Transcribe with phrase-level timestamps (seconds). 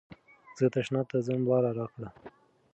[0.57, 2.09] زه تشناب ته ځم لاره راکړه.